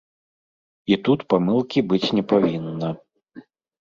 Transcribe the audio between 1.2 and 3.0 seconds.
памылкі быць не павінна.